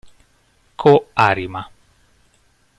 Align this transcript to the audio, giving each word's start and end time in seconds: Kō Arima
Kō 0.83 1.05
Arima 1.13 1.61